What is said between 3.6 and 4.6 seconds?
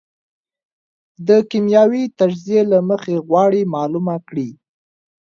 معلومه کړي.